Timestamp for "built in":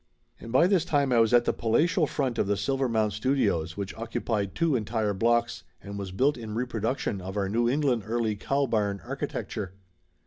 6.11-6.55